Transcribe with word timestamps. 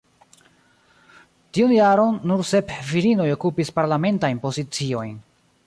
Tiun 1.57 1.73
jaron, 1.75 2.17
nur 2.31 2.43
sep 2.53 2.73
virinoj 2.89 3.29
okupis 3.37 3.73
parlamentajn 3.79 4.43
poziciojn. 4.47 5.15